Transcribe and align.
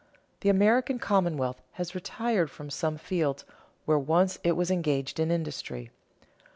_The 0.39 0.49
American 0.49 0.97
commonwealth 0.97 1.61
has 1.73 1.93
retired 1.93 2.49
from 2.49 2.71
some 2.71 2.97
fields 2.97 3.45
where 3.85 3.99
once 3.99 4.39
it 4.43 4.53
was 4.53 4.71
engaged 4.71 5.19
in 5.19 5.29
industry. 5.29 5.91